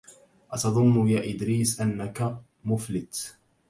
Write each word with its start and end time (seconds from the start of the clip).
أتظن 0.51 1.07
يا 1.07 1.35
إدريس 1.35 1.81
أنك 1.81 2.37
مفلت 2.65 3.35